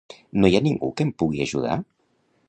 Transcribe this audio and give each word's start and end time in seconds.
No 0.43 0.49
hi 0.49 0.55
ha 0.59 0.61
ningú 0.67 0.89
que 1.01 1.05
em 1.07 1.11
pugui 1.23 1.43
ajudar? 1.45 1.77